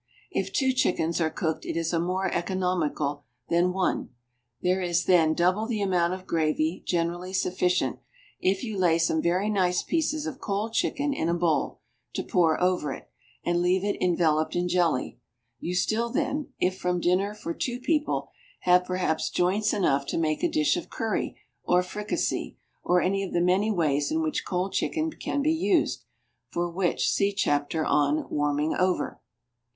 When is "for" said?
17.35-17.53, 26.49-26.67